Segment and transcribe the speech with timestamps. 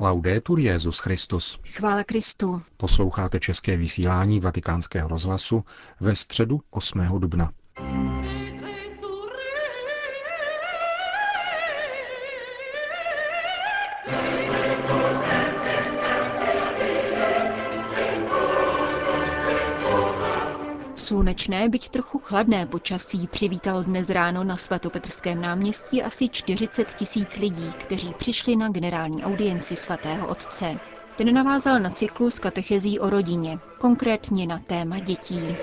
[0.00, 1.58] Laudetur Jezus Christus.
[1.68, 2.62] Chvála Kristu.
[2.76, 5.64] Posloucháte české vysílání Vatikánského rozhlasu
[6.00, 7.18] ve středu 8.
[7.18, 7.50] dubna.
[21.04, 27.74] Slunečné, byť trochu chladné počasí přivítalo dnes ráno na svatopetrském náměstí asi 40 tisíc lidí,
[27.74, 30.74] kteří přišli na generální audienci svatého otce.
[31.14, 35.58] Ten navázal na cyklus katechezí o rodině, konkrétně na téma dětí.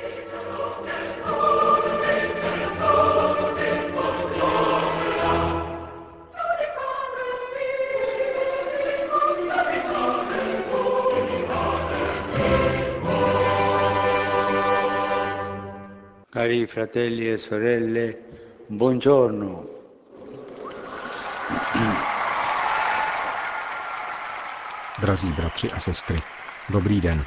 [16.42, 18.18] Cari fratelli e sorelle,
[18.66, 19.70] buongiorno.
[25.00, 26.18] Drazí bratři a sestry,
[26.70, 27.24] dobrý den.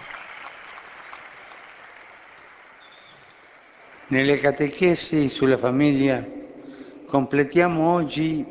[4.08, 6.24] Nelle catechesi sulla famiglia
[7.06, 8.44] completiamo oggi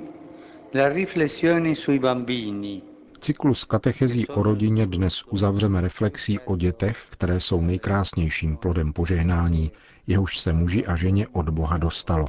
[0.71, 2.92] la riflessione sui bambini.
[3.23, 9.71] Cyklus katechezí o rodině dnes uzavřeme reflexí o dětech, které jsou nejkrásnějším plodem požehnání,
[10.07, 12.27] jehož se muži a ženě od Boha dostalo.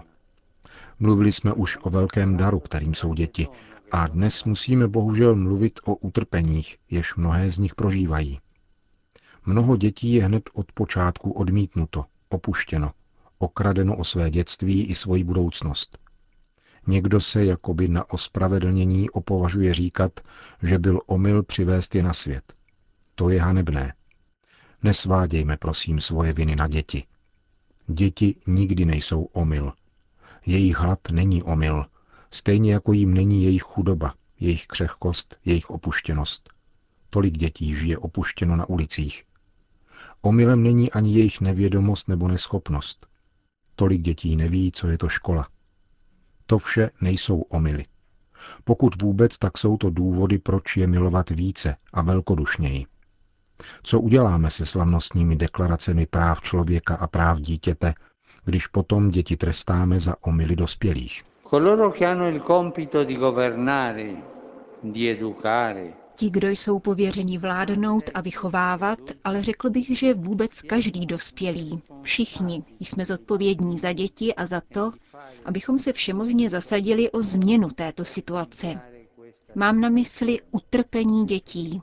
[0.98, 3.48] Mluvili jsme už o velkém daru, kterým jsou děti,
[3.92, 8.41] a dnes musíme bohužel mluvit o utrpeních, jež mnohé z nich prožívají.
[9.47, 12.91] Mnoho dětí je hned od počátku odmítnuto, opuštěno,
[13.39, 16.03] okradeno o své dětství i svoji budoucnost.
[16.86, 20.20] Někdo se jakoby na ospravedlnění opovažuje říkat,
[20.62, 22.54] že byl omyl přivést je na svět.
[23.14, 23.94] To je hanebné.
[24.82, 27.05] Nesvádějme prosím svoje viny na děti.
[27.86, 29.72] Děti nikdy nejsou omyl.
[30.46, 31.86] Jejich hlad není omyl,
[32.30, 36.50] stejně jako jim není jejich chudoba, jejich křehkost, jejich opuštěnost.
[37.10, 39.24] Tolik dětí žije opuštěno na ulicích.
[40.20, 43.06] Omylem není ani jejich nevědomost nebo neschopnost.
[43.77, 45.48] Tolik dětí neví, co je to škola.
[46.46, 47.84] To vše nejsou omily.
[48.64, 52.86] Pokud vůbec, tak jsou to důvody, proč je milovat více a velkodušněji.
[53.82, 57.94] Co uděláme se slavnostními deklaracemi práv člověka a práv dítěte,
[58.44, 61.22] když potom děti trestáme za omily dospělých?
[61.50, 64.16] Coloro che hanno il compito di governare,
[64.82, 71.07] di educare, Ti, kdo jsou pověřeni vládnout a vychovávat, ale řekl bych, že vůbec každý
[71.07, 74.92] dospělý, všichni jsme zodpovědní za děti a za to,
[75.45, 78.80] abychom se všemožně zasadili o změnu této situace.
[79.55, 81.80] Mám na mysli utrpení dětí.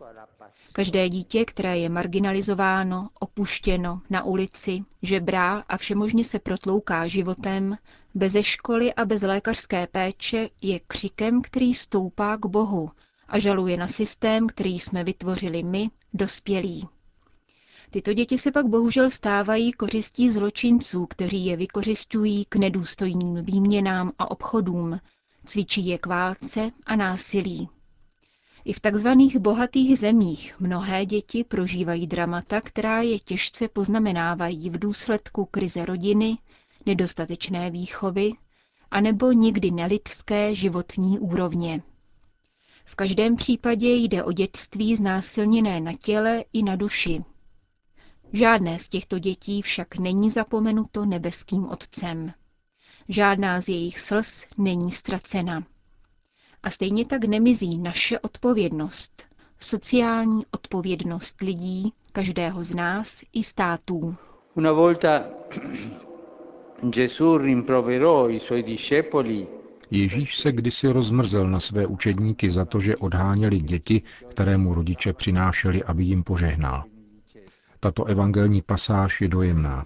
[0.74, 7.78] Každé dítě, které je marginalizováno, opuštěno, na ulici, žebrá a všemožně se protlouká životem,
[8.16, 12.90] beze školy a bez lékařské péče, je křikem, který stoupá k Bohu
[13.32, 16.88] a žaluje na systém, který jsme vytvořili my, dospělí.
[17.92, 24.32] Tyto děti se pak bohužel stávají kořistí zločinců, kteří je vykořišťují k nedůstojným výměnám a
[24.32, 25.00] obchodům,
[25.46, 27.70] cvičí je k válce a násilí.
[28.66, 35.46] I v takzvaných bohatých zemích mnohé děti prožívají dramata, která je těžce poznamenávají v důsledku
[35.46, 36.38] krize rodiny,
[36.86, 38.32] nedostatečné výchovy,
[38.92, 41.82] anebo někdy nelidské životní úrovně.
[42.86, 47.24] V každém případě jde o dětství znásilněné na těle i na duši.
[48.34, 52.34] Žádné z těchto dětí však není zapomenuto nebeským Otcem.
[53.10, 55.64] Žádná z jejich slz není ztracena.
[56.64, 59.24] A stejně tak nemizí naše odpovědnost,
[59.60, 64.16] sociální odpovědnost lidí, každého z nás i států.
[64.56, 65.24] Una volta
[66.84, 69.48] Gesù rimproverò i suoi discepoli
[69.92, 75.14] Ježíš se kdysi rozmrzel na své učedníky za to, že odháněli děti, které mu rodiče
[75.14, 76.84] přinášeli, aby jim požehnal.
[77.80, 79.86] Tato evangelní pasáž je dojemná.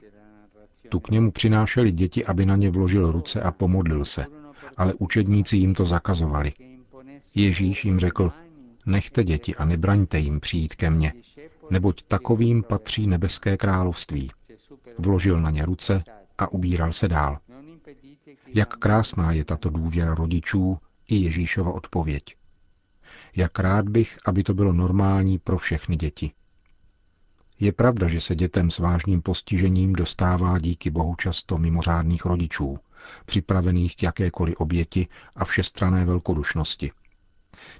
[0.89, 4.25] Tu k němu přinášeli děti, aby na ně vložil ruce a pomodlil se,
[4.77, 6.53] ale učedníci jim to zakazovali.
[7.35, 8.31] Ježíš jim řekl,
[8.85, 11.13] nechte děti a nebraňte jim přijít ke mně,
[11.69, 14.31] neboť takovým patří nebeské království.
[14.99, 16.03] Vložil na ně ruce
[16.37, 17.37] a ubíral se dál.
[18.47, 20.77] Jak krásná je tato důvěra rodičů
[21.07, 22.23] i Ježíšova odpověď.
[23.35, 26.31] Jak rád bych, aby to bylo normální pro všechny děti.
[27.59, 32.79] Je pravda, že se dětem s vážným postižením dostává díky Bohu často mimořádných rodičů,
[33.25, 36.91] připravených k jakékoliv oběti a všestrané velkodušnosti.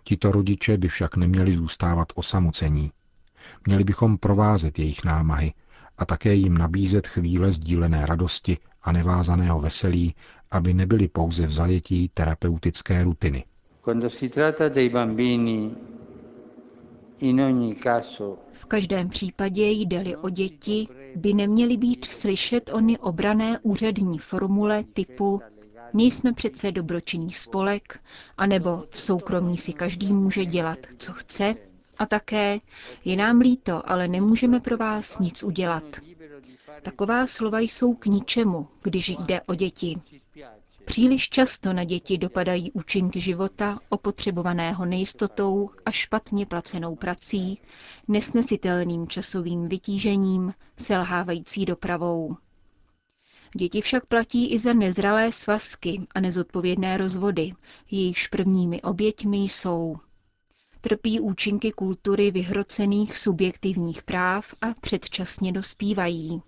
[0.03, 2.91] Tito rodiče by však neměli zůstávat osamocení.
[3.67, 5.53] Měli bychom provázet jejich námahy
[5.97, 10.15] a také jim nabízet chvíle sdílené radosti a nevázaného veselí,
[10.51, 13.43] aby nebyli pouze v zajetí terapeutické rutiny.
[13.81, 15.71] Quando si tratta dei bambini,
[18.51, 25.41] V každém případě jde-li o děti, by neměly být slyšet ony obrané úřední formule typu
[25.93, 27.99] nejsme přece dobročinný spolek,
[28.37, 31.55] anebo v soukromí si každý může dělat, co chce,
[31.97, 32.59] a také
[33.05, 35.83] je nám líto, ale nemůžeme pro vás nic udělat.
[36.81, 40.01] Taková slova jsou k ničemu, když jde o děti.
[40.85, 47.59] Příliš často na děti dopadají účinky života, opotřebovaného nejistotou a špatně placenou prací,
[48.07, 52.37] nesnesitelným časovým vytížením, selhávající dopravou.
[53.57, 57.51] Děti však platí i za nezralé svazky a nezodpovědné rozvody,
[57.91, 59.95] jejichž prvními oběťmi jsou.
[60.81, 66.41] Trpí účinky kultury vyhrocených subjektivních práv a předčasně dospívají.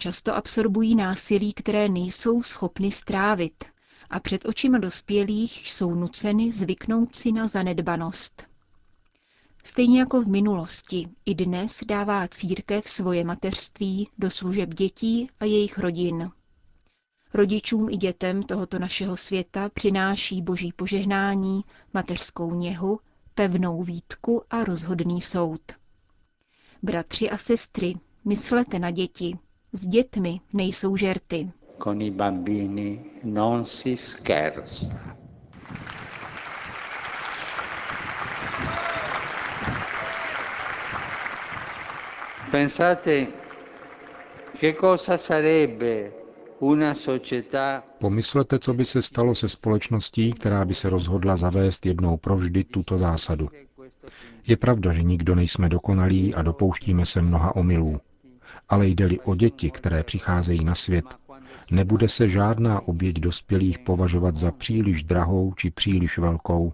[0.00, 3.64] Často absorbují násilí, které nejsou schopny strávit
[4.10, 8.46] a před očima dospělých jsou nuceny zvyknout si na zanedbanost.
[9.64, 15.78] Stejně jako v minulosti, i dnes dává církev svoje mateřství do služeb dětí a jejich
[15.78, 16.30] rodin.
[17.34, 21.64] Rodičům i dětem tohoto našeho světa přináší boží požehnání,
[21.94, 23.00] mateřskou něhu,
[23.34, 25.60] pevnou výtku a rozhodný soud.
[26.82, 27.94] Bratři a sestry,
[28.24, 29.38] myslete na děti,
[29.72, 31.50] s dětmi nejsou žerty.
[31.82, 35.16] Con i bambini non si scherza.
[42.50, 43.26] Pensate
[44.58, 46.12] che cosa sarebbe
[46.58, 52.16] una società Pomyslete, co by se stalo se společností, která by se rozhodla zavést jednou
[52.16, 53.48] provždy tuto zásadu.
[54.46, 58.00] Je pravda, že nikdo nejsme dokonalí a dopouštíme se mnoha omylů
[58.68, 61.04] ale jde-li o děti, které přicházejí na svět,
[61.70, 66.72] nebude se žádná oběť dospělých považovat za příliš drahou či příliš velkou,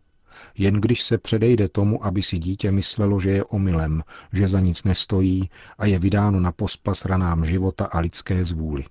[0.55, 4.03] jen když se předejde tomu, aby si dítě myslelo, že je omylem,
[4.33, 8.85] že za nic nestojí a je vydáno na pospas ranám života a lidské zvůli.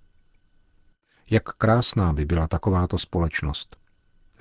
[1.30, 3.78] Jak krásná by byla takováto společnost.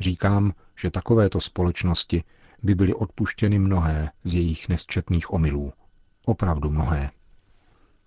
[0.00, 2.24] Říkám, že takovéto společnosti
[2.62, 5.72] by byly odpuštěny mnohé z jejich nesčetných omylů.
[6.24, 7.10] Opravdu mnohé.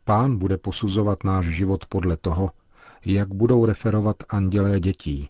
[0.07, 2.51] Pán bude posuzovat náš život podle toho,
[3.05, 5.29] jak budou referovat andělé dětí.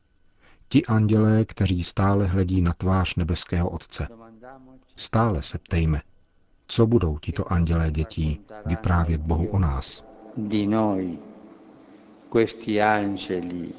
[0.69, 4.07] Ti andělé, kteří stále hledí na tvář nebeského Otce.
[4.95, 6.01] Stále se ptejme,
[6.67, 10.05] co budou tito andělé dětí vyprávět Bohu o nás.
[10.37, 11.17] Di noi,
[12.31, 13.69] questi angeli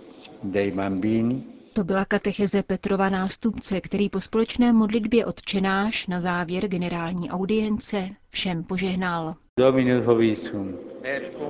[0.43, 1.43] dei bambini,
[1.73, 8.65] to byla katecheze Petrova nástupce, který po společné modlitbě odčenáš na závěr generální audience všem
[8.65, 9.35] požehnal.
[9.59, 10.88] Dominus Hovisum.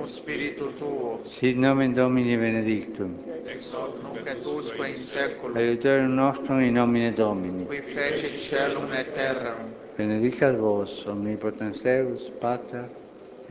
[0.08, 1.20] Spiritu tuo.
[1.24, 3.14] Sit nomen Domini benedictum.
[3.46, 5.56] Ex hoc nunc et usque in seculum.
[5.56, 7.66] Aiuterium nostrum in nomine Domini.
[7.66, 9.74] Qui fecit celum et terram.
[9.96, 12.88] Benedicat vos omnipotens Deus, Pater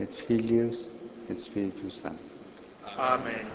[0.00, 0.76] et Filius
[1.30, 2.26] et Spiritus Sanctus.
[2.96, 3.46] Amen.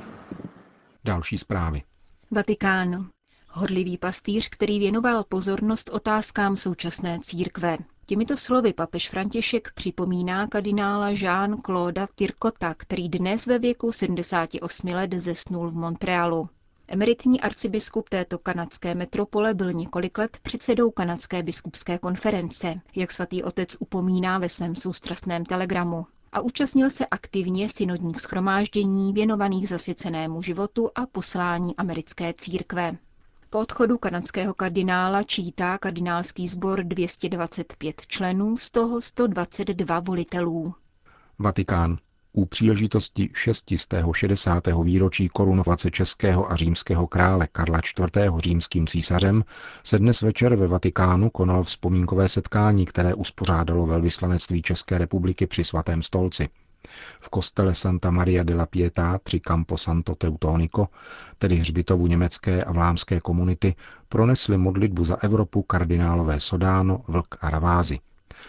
[1.05, 1.83] Další zprávy.
[2.31, 3.09] Vatikán.
[3.55, 7.77] Horlivý pastýř, který věnoval pozornost otázkám současné církve.
[8.05, 15.69] Těmito slovy papež František připomíná kardinála Jean-Claude Kirkota, který dnes ve věku 78 let zesnul
[15.69, 16.49] v Montrealu.
[16.87, 23.75] Emeritní arcibiskup této kanadské metropole byl několik let předsedou kanadské biskupské konference, jak svatý otec
[23.79, 31.05] upomíná ve svém soustrastném telegramu a účastnil se aktivně synodních schromáždění věnovaných zasvěcenému životu a
[31.05, 32.97] poslání americké církve.
[33.53, 40.73] Po odchodu kanadského kardinála čítá kardinálský sbor 225 členů, z toho 122 volitelů.
[41.39, 41.97] Vatikán.
[42.31, 44.63] U příležitosti 660.
[44.83, 48.33] výročí korunovace českého a římského krále Karla IV.
[48.37, 49.43] římským císařem
[49.83, 56.01] se dnes večer ve Vatikánu konalo vzpomínkové setkání, které uspořádalo velvyslanectví České republiky při svatém
[56.01, 56.49] stolci.
[57.19, 60.87] V kostele Santa Maria della Pietà při Campo Santo Teutonico,
[61.37, 63.75] tedy hřbitovu německé a vlámské komunity,
[64.09, 67.99] pronesli modlitbu za Evropu kardinálové Sodáno, Vlk a Ravázy.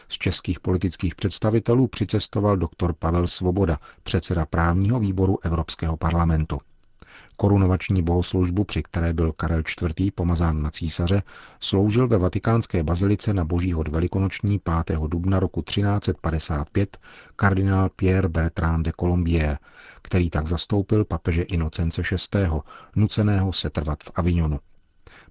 [0.09, 6.59] Z českých politických představitelů přicestoval doktor Pavel Svoboda, předseda právního výboru Evropského parlamentu.
[7.37, 9.63] Korunovační bohoslužbu, při které byl Karel
[9.99, 10.15] IV.
[10.15, 11.23] pomazán na císaře,
[11.61, 14.99] sloužil ve vatikánské bazilice na boží hod velikonoční 5.
[15.07, 16.99] dubna roku 1355
[17.37, 19.59] kardinál Pierre Bertrand de Colombier,
[20.03, 22.49] který tak zastoupil papeže Inocence VI.,
[22.97, 24.59] nuceného setrvat v Avignonu.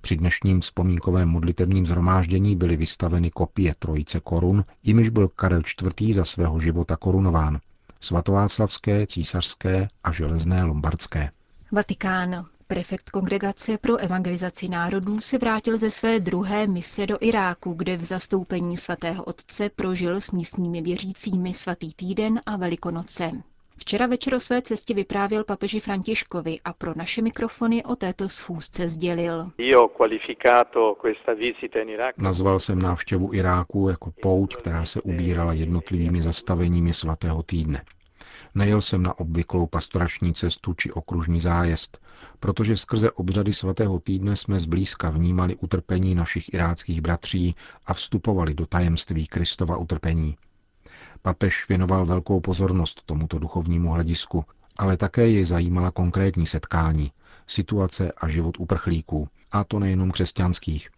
[0.02, 5.62] Při dnešním vzpomínkovém modlitevním zhromáždění byly vystaveny kopie trojice korun, jimiž byl Karel
[6.02, 6.16] IV.
[6.16, 7.60] za svého života korunován.
[8.00, 11.32] Svatováclavské, císařské a železné lombardské.
[11.74, 12.46] Vatikán.
[12.68, 18.02] Prefekt Kongregace pro evangelizaci národů se vrátil ze své druhé mise do Iráku, kde v
[18.02, 23.32] zastoupení svatého otce prožil s místními věřícími svatý týden a velikonoce.
[23.78, 28.90] Včera večer o své cestě vyprávěl papeži Františkovi a pro naše mikrofony o této schůzce
[28.90, 29.52] sdělil.
[32.18, 37.82] Nazval jsem návštěvu Iráku jako pouť, která se ubírala jednotlivými zastaveními svatého týdne.
[38.56, 42.02] Nejel jsem na obvyklou pastorační cestu či okružní zájezd,
[42.40, 47.56] protože skrze obřady svatého týdne jsme zblízka vnímali utrpení našich iráckých bratří
[47.86, 50.38] a vstupovali do tajemství Kristova utrpení.
[51.22, 54.46] Papež věnoval velkou pozornost tomuto duchovnímu hledisku,
[54.78, 57.12] ale také jej zajímala konkrétní setkání,
[57.48, 60.90] situace a život uprchlíků, a to nejenom křesťanských.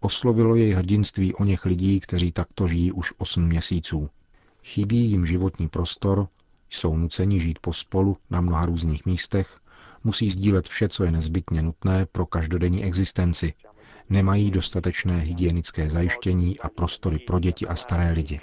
[0.00, 4.10] Oslovilo jej hrdinství o něch lidí, kteří takto žijí už osm měsíců.
[4.64, 6.28] Chybí jim životní prostor,
[6.70, 9.58] jsou nuceni žít pospolu na mnoha různých místech,
[10.04, 13.52] musí sdílet vše, co je nezbytně nutné pro každodenní existenci.
[14.10, 18.40] Nemají dostatečné hygienické zajištění a prostory pro děti a staré lidi.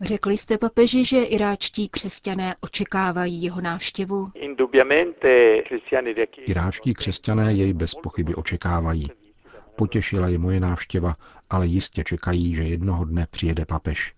[0.00, 4.28] Řekli jste papeži, že iráčtí křesťané očekávají jeho návštěvu?
[6.46, 9.08] Iráčtí křesťané jej bez pochyby očekávají.
[9.76, 11.14] Potěšila je moje návštěva,
[11.50, 14.14] ale jistě čekají, že jednoho dne přijede papež.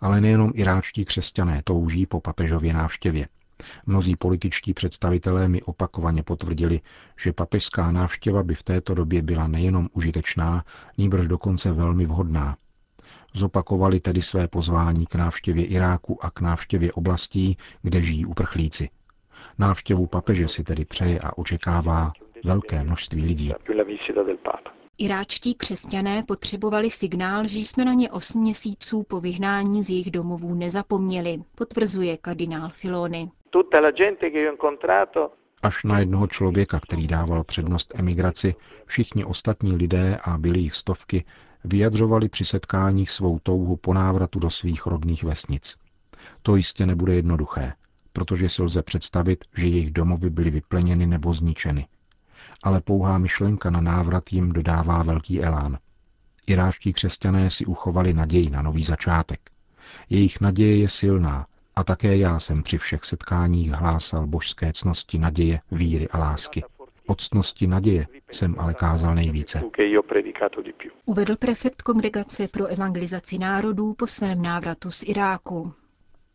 [0.00, 3.28] Ale nejenom iráčtí křesťané touží po papežově návštěvě.
[3.86, 6.80] Mnozí političtí představitelé mi opakovaně potvrdili,
[7.18, 10.64] že papežská návštěva by v této době byla nejenom užitečná,
[10.98, 12.56] nýbrž dokonce velmi vhodná.
[13.34, 18.88] Zopakovali tedy své pozvání k návštěvě Iráku a k návštěvě oblastí, kde žijí uprchlíci.
[19.58, 22.12] Návštěvu papeže si tedy přeje a očekává
[22.44, 23.52] velké množství lidí.
[25.02, 30.54] Iráčtí křesťané potřebovali signál, že jsme na ně osm měsíců po vyhnání z jejich domovů
[30.54, 33.30] nezapomněli, potvrzuje kardinál Filony.
[35.62, 38.54] Až na jednoho člověka, který dával přednost emigraci,
[38.86, 41.24] všichni ostatní lidé a byli jich stovky,
[41.64, 45.76] vyjadřovali při setkáních svou touhu po návratu do svých rodných vesnic.
[46.42, 47.72] To jistě nebude jednoduché,
[48.12, 51.86] protože si lze představit, že jejich domovy byly vypleněny nebo zničeny–
[52.62, 55.78] ale pouhá myšlenka na návrat jim dodává velký elán.
[56.46, 59.40] Iráští křesťané si uchovali naději na nový začátek.
[60.10, 65.60] Jejich naděje je silná a také já jsem při všech setkáních hlásal božské cnosti naděje,
[65.70, 66.62] víry a lásky.
[67.06, 69.62] O ctnosti naděje jsem ale kázal nejvíce.
[71.04, 75.72] Uvedl prefekt Kongregace pro evangelizaci národů po svém návratu z Iráku.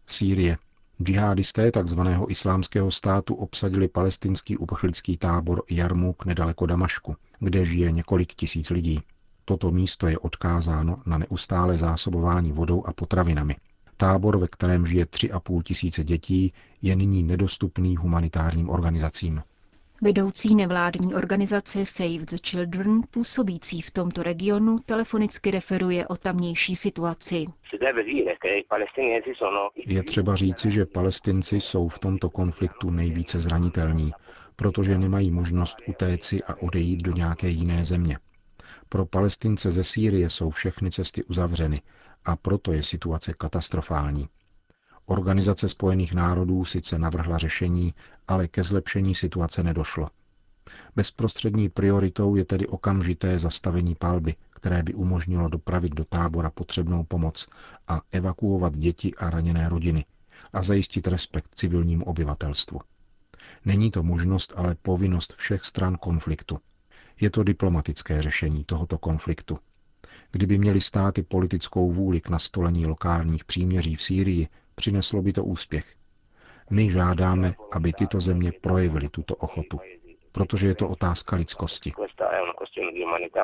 [0.07, 0.57] Sýrie.
[1.03, 1.99] Džihadisté tzv.
[2.29, 9.01] islámského státu obsadili palestinský uprchlický tábor Jarmuk nedaleko Damašku, kde žije několik tisíc lidí.
[9.45, 13.55] Toto místo je odkázáno na neustále zásobování vodou a potravinami.
[13.97, 19.41] Tábor, ve kterém žije 3,5 tisíce dětí, je nyní nedostupný humanitárním organizacím.
[20.05, 27.45] Vedoucí nevládní organizace Save the Children, působící v tomto regionu, telefonicky referuje o tamnější situaci.
[29.85, 34.11] Je třeba říci, že palestinci jsou v tomto konfliktu nejvíce zranitelní,
[34.55, 38.17] protože nemají možnost utéci a odejít do nějaké jiné země.
[38.89, 41.81] Pro palestince ze Sýrie jsou všechny cesty uzavřeny
[42.25, 44.27] a proto je situace katastrofální.
[45.05, 47.93] Organizace spojených národů sice navrhla řešení,
[48.27, 50.09] ale ke zlepšení situace nedošlo.
[50.95, 57.47] Bezprostřední prioritou je tedy okamžité zastavení palby, které by umožnilo dopravit do tábora potřebnou pomoc
[57.87, 60.05] a evakuovat děti a raněné rodiny
[60.53, 62.79] a zajistit respekt civilnímu obyvatelstvu.
[63.65, 66.59] Není to možnost, ale povinnost všech stran konfliktu.
[67.21, 69.59] Je to diplomatické řešení tohoto konfliktu.
[70.31, 75.95] Kdyby měli státy politickou vůli k nastolení lokálních příměří v Sýrii, přineslo by to úspěch.
[76.69, 79.79] My žádáme, aby tyto země projevily tuto ochotu,
[80.31, 81.91] protože je to otázka lidskosti.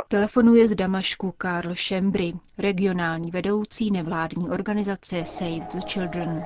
[0.08, 6.46] Telefonuje z Damašku Karl Šembry, regionální vedoucí nevládní organizace Save the Children.